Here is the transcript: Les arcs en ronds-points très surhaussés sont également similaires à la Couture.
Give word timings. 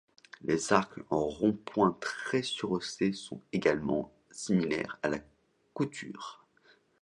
Les 0.41 0.73
arcs 0.73 0.99
en 1.11 1.27
ronds-points 1.27 1.95
très 2.01 2.41
surhaussés 2.41 3.13
sont 3.13 3.39
également 3.53 4.11
similaires 4.31 4.97
à 5.03 5.09
la 5.09 5.19
Couture. 5.75 6.43